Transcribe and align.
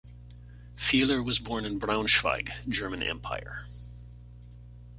Fiehler 0.75 1.23
was 1.23 1.37
born 1.37 1.63
in 1.63 1.79
Braunschweig, 1.79 2.67
German 2.67 3.03
Empire. 3.03 3.67